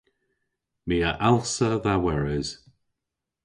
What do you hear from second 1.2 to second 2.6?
allsa dha weres.